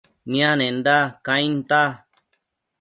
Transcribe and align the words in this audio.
nianenda 0.31 0.97
cainta 1.25 1.81